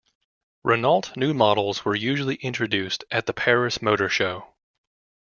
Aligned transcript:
Renault 0.63 1.15
new 1.15 1.31
models 1.31 1.85
were 1.85 1.93
usually 1.93 2.33
introduced 2.37 3.03
at 3.11 3.27
the 3.27 3.33
Paris 3.33 3.83
Motor 3.83 4.09
Show. 4.09 4.55